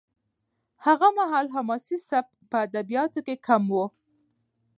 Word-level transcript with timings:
هغه 0.85 1.07
مهال 1.17 1.45
حماسي 1.55 1.97
سبک 2.09 2.25
په 2.49 2.57
ادبیاتو 2.65 3.19
کې 3.25 3.35
کم 3.47 3.63
و. 3.73 3.75